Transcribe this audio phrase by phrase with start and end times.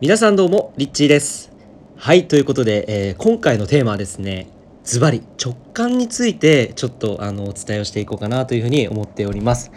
[0.00, 1.52] 皆さんどうもリッチーです。
[1.98, 4.46] はいということで、えー今回のテーマはですね
[4.82, 9.70] ズバリ直感についてちょっとあのお伝えをしていこうかなというふうに思っております。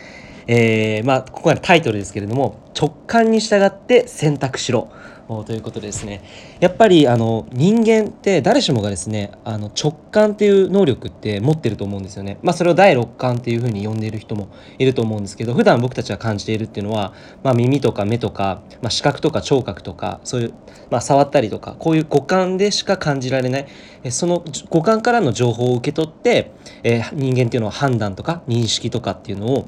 [0.47, 4.89] えーまあここがタイトルですけれども直感に従って選択しろ。
[5.29, 6.21] おということでですね。
[6.59, 12.39] やっぱりあの人間って誰しもがですねあの直感っていう能力って持ってると思うんですよね。
[12.41, 20.53] まあそれを第六感っていうふうに呼んでいる人もいると思うんですけど普段僕たちが感じているっていうのは、まあ、耳とか目とか、まあ、視覚とか聴覚とかそういう、
[20.89, 23.67] まあ、触ったりとかこういう五感でしか感じられない。
[24.09, 26.51] その五感からの情報を受け取って、
[26.83, 29.67] えー人間っていうのは判断とか認識とかっていうのを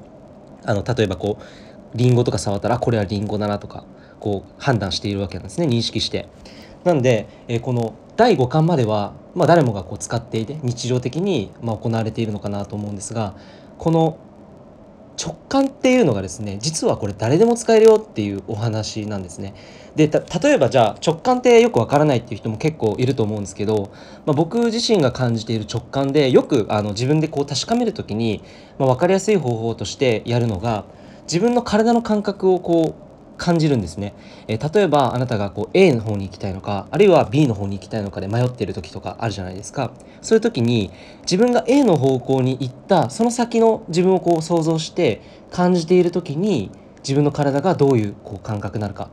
[0.66, 3.86] あの例えばこうリンゴとか触ったらこれはリンゴだなとか
[4.20, 6.28] こう判断しているわけなんですね認識して。
[6.84, 13.36] なんで、えーこの第五巻までは、まあ、誰もがこう使っていて日常的に、まあ、行われているのかなと思うんですが
[13.78, 14.18] この
[15.22, 19.54] 直感っていうのがですね実はこれ誰でも使えるよっていうお話なんですね。
[19.96, 23.92] で例えばじゃあ直感ってよくわからないっていう人も結構いると思うんですけど、
[24.26, 28.44] まあ、僕自身が感じている直感でよくあの自分でこう確かめる時に、
[28.78, 30.84] まあ、分かりやすい方法としてやるのが
[31.28, 33.05] 自分の体の感覚をこう
[33.38, 34.14] 感じるんですね、
[34.48, 39.92] えー例えばあなたがこう A の方に行きたいのかあるいは B の方に行きたいのかで迷っている時とかあるじゃないですか。
[40.22, 40.92] そういう時に
[41.22, 46.72] 自分が A の方向に行ったその先の自分をこう想像して感じている時に
[47.04, 49.10] 自分の体がどういうこう感覚なるか。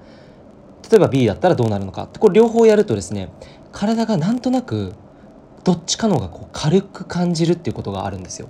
[0.90, 3.30] 例えば B だったらどうなるのかこれ両方やるとですね
[3.72, 4.92] 体がなんとなく
[5.64, 8.48] どっちかの方がこう軽く感じるっていうことがあるんですよ。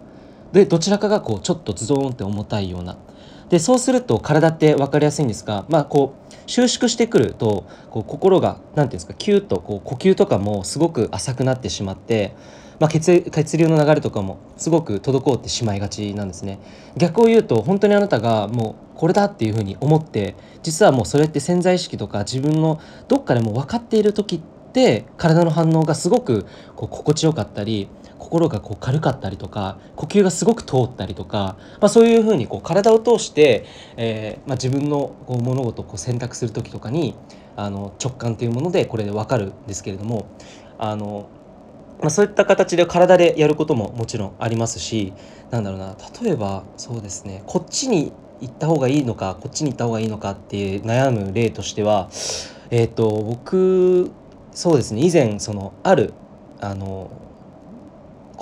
[0.52, 2.96] でどちらかがこうちょっとズドーンって重たいような。
[3.48, 12.34] でそうすると体って分かりやすいんですがまあこう収縮してくるとこう心が何て言うんですかキュッとこう呼吸とかもすごく浅くなってしまって、
[12.80, 16.60] まあ、血血流の流れとかもすごく滞ってしまいがちなんですね。
[16.96, 24.40] 逆を言うと本当にあなたがもうこれだっていうふうに思って実はもうそれって潜在意識とか自分のどっかでも分かっている時っ
[24.72, 27.88] て体の反応がすごくこう心地よかったり
[28.32, 33.66] 心がこう軽かったりとか呼吸がすごく通ったりとか、まあ、そういうふうにこう体を通して、
[33.98, 37.14] えーまあ、自分のこう物事をこう選択する時とかに
[37.56, 40.34] あの直感というものでこれで分かるんですけれども
[40.78, 41.28] あの、
[42.00, 45.12] まあ、そういった形で体でやることももちろんありますし
[45.50, 52.08] なんだろうな例えばそうですねこっちに行った方がいいのかこっちに行った方がいいのかって悩む例としては
[52.70, 54.10] えっ、と僕
[54.52, 56.14] そうですね以前そのある
[56.62, 57.10] あの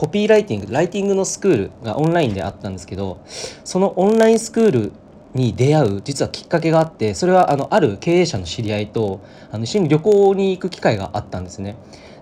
[0.01, 3.21] コピーライティングライティングのスクールがオンラインであったんですけど
[3.65, 4.93] そのオンラインスクール
[5.35, 9.21] に出会う実はきっかけがあってそれはあのある経営者の知り合いと
[9.53, 11.77] あの一緒に旅行に行く機会があったんですね。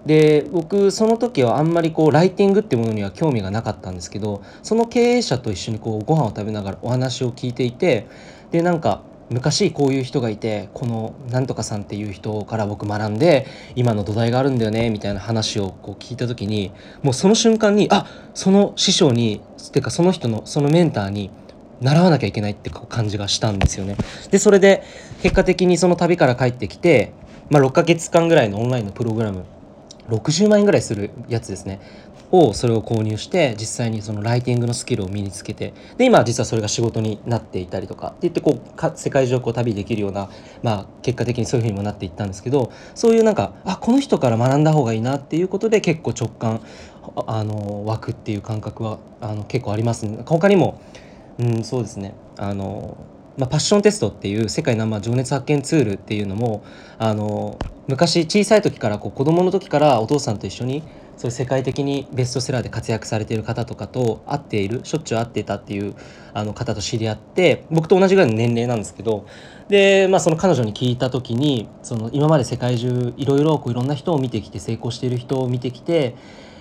[0.06, 8.08] で僕その時はあんまりこうライティングってものには興味がなかったんですけどその経営者と一緒にこうご飯を食べながらお話を聞いていて
[8.50, 13.46] でなんか昔こういう人がいてこのなんとかさんっていう人から僕学んで
[13.76, 16.72] 今の土台があるんだよねみたいな話をこう聞いた時に
[17.02, 21.30] もうその瞬間にあその師匠にっていうかその人のそのメンターに
[21.80, 23.96] 習わなきゃいけないって感じがしたんですよね。
[24.30, 24.82] でそれで
[25.22, 27.12] 結果的にその旅から帰ってきて、
[27.50, 29.44] まあ、6ヶ月間ぐらいのオンラインのプログラム
[30.08, 31.80] 60万円ぐらいするやつですね
[32.30, 40.28] をそれを購入して実際にそのライティングのスキルを身につけてで今実はそれが仕事になっていたりとかって言ってこうか世界中をこう旅できるような、
[40.62, 46.60] まあ、結果的にそういうふうにもなっていったんですけどそういうなんかあこの人から学んだ方がいいなっていうことで結構直感
[47.26, 50.22] あの湧くっていう感覚はあの結構ありますね。
[50.26, 50.80] 他にも
[51.38, 52.96] うん、そうですねあの、
[53.38, 56.64] まあ、パッションテストっていう世界ナンバー情熱発見ツールっていうのも
[56.98, 60.82] あの昔小さい時からこう子供の時からお父さんと一緒に
[61.16, 65.94] そういう世界的にベストセラーで活躍されている方とかと会っているしょっちゅう会ってたっていう
[66.34, 69.26] あの方と知り合って僕と同じぐらいの年齢なんですけど
[69.68, 76.14] で、まあ、その彼女に聞いた時にその今まで世界中いろいろいろんな人を見てきて成功している人を見てきて、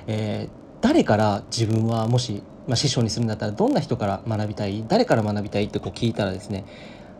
[0.07, 4.83] えー誰から自分はもし、まあ、師匠にするんだったらどんな人から学びたい？
[4.87, 6.65] 誰から学びたいってこう聞いたらですね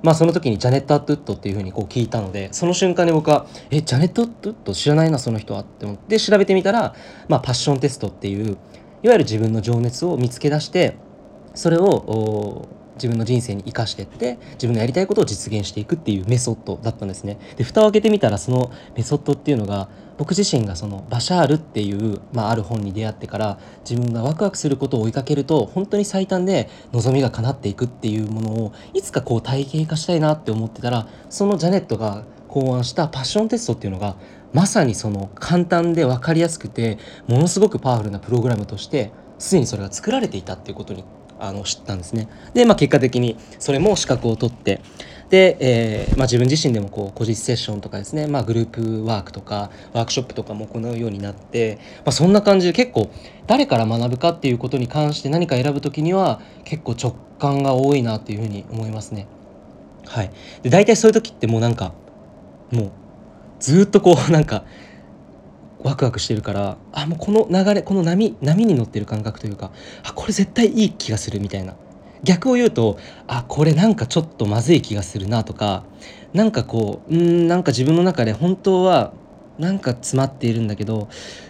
[0.04, 6.94] まあその時にジャネット・アットウッドっていうふうにこう聞いたのでその瞬間に僕は「えジャネット・アットウッド知らないなその人は」って思って調べてみたら、
[7.28, 8.46] まあ、パッションテストっていう
[9.04, 10.98] いわゆる自分の情熱を見つけ出して
[11.56, 12.68] それを
[12.98, 17.40] 自分の人生に生かしてって自分のやりたいことを実現していくっていうメソッドだったんですね。
[17.56, 34.16] で蓋を開けてみたらそのメソッドっていうのが僕自身がそのバシャールっていう、まあ、ある本に出会ってから自分がワクワクすることを追いかけると本当に最短で望みが叶っていくっていうものをいつかこう体系化したいなって思ってたらそのジャネットが考案したパッションテストっていうのが
[34.54, 36.98] まさにその簡単で分かりやすくて
[37.28, 41.04] ものすごくパワフルなプログラムとしてすでにそれが作られていたっていうことに
[41.40, 42.28] あの知ったんですね。
[42.54, 44.82] で、まあ、結果的にそれも資格を取って
[45.30, 53.12] で、えー、まあ、自分自身でもこう個実セッションとかですね、まあ、グループワークとかワークショップとかも行うようになって、まあ、そんな感じで結構
[53.46, 59.28] 誰から学ぶかっていうことに関して何か選ぶ時には結構直感が多いなっていうふうに思いますね。
[60.06, 60.32] はい、
[60.64, 61.94] で大体そういう時ってもうなんか
[62.72, 62.92] もう
[63.60, 64.64] ずっとこうなんか
[65.84, 69.72] ワクワクしてるからあもうこの流れこの波波に乗ってる感覚というか
[70.04, 71.76] あこれ絶対いい気がするみたいな。
[72.24, 72.98] 逆を言うと
[73.28, 75.84] あこれなんかちょっとまずい気がするなとか
[76.34, 79.14] なんかこううんなんか自分の中で本当は
[79.60, 81.10] なんか詰まっているんだけど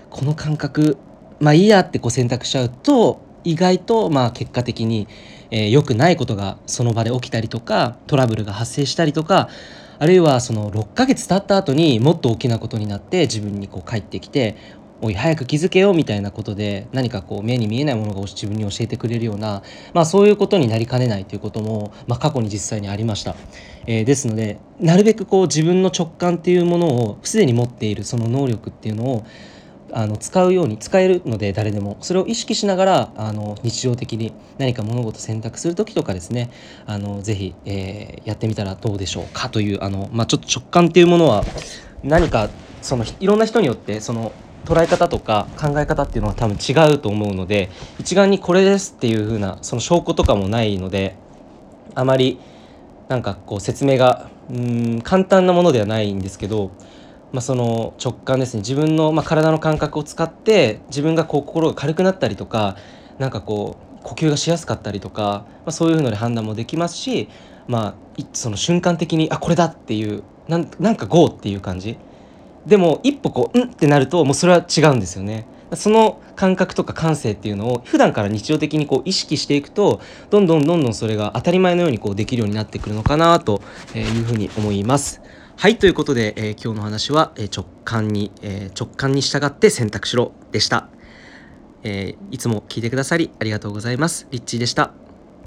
[0.09, 0.97] この感覚
[1.39, 5.07] まあいいやってこう選択しちゃうと意外とまあ結果的に
[5.51, 9.49] 良、えー、くないことがその場で起きたりとかトラブルが発生したりとか
[9.99, 14.55] あるいはその6ヶ月経った後にもっと大きなことになって自分にこう帰ってきて
[14.99, 19.61] おい早く気づけよみたいなことで何かこう目に見えないものが自分に教えてくれるような、
[19.93, 23.35] まあ、そういうことになりかねないということも、まあ、過去に実際にありました、
[23.85, 29.25] えー、ですのでなるべくこう自分の直感っていうものをすでに持っているその能力っていうのを
[29.91, 31.97] あの使うように使えるので誰でも。
[32.01, 36.49] それを意識しながらあの日常的に何か物事選択する時とかですね。
[36.85, 41.43] あのぜひ、えー、やってみたらどうでしょうかというあの、まあ、ちょっと直感っていうものは
[42.03, 42.49] 何か
[42.81, 44.31] そのいろんな人によってその
[44.65, 47.69] 捉え方とか考え方っていうのは多分違うと思うので
[47.99, 51.15] 一概にこれですっていう風なその証拠とかもないので
[51.95, 52.39] あまり
[53.07, 56.71] なんかこう説明がうん簡単なものではないんですけど
[57.31, 62.77] まあ、その直感ですね自分のまあ体の感覚を使って自分がこう心が軽くなったりとか
[63.19, 67.29] なんかこう呼吸がしやすかったりとか、まあ、そういうので判断もできますし、
[67.67, 71.97] まあ、その瞬間的にあこれだっていうなんなんか GO っていう感じ
[72.65, 75.47] でも一歩こううんってなるともうそれは違うんですよね。
[75.73, 83.61] その感覚とか感性っていうのを普段から日常的にこう意識していくとどんどんどんどんそれが当たり前のようにこうできるようになってくるのかなと
[83.93, 85.21] いうふうに思います。
[85.59, 90.87] はい、ということで、えー、今日の話は、えー、直感に、えー、直感に従って選択しろでした、
[91.81, 94.27] えいつも聞いてくださりありがとうございます。
[94.29, 95.06] リッチーでした。